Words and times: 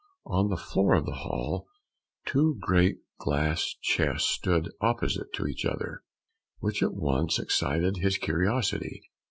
On 0.25 0.49
the 0.49 0.57
floor 0.57 0.95
of 0.95 1.05
the 1.05 1.11
hall 1.13 1.67
two 2.25 2.57
great 2.59 3.01
glass 3.19 3.75
chests 3.83 4.27
stood 4.29 4.71
opposite 4.81 5.31
to 5.33 5.45
each 5.45 5.63
other, 5.63 6.01
which 6.57 6.81
at 6.81 6.95
once 6.95 7.37
excited 7.37 7.97
his 7.97 8.17
curiosity. 8.17 9.11